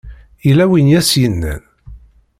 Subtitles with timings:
[0.47, 1.63] Yella win i as-yennan?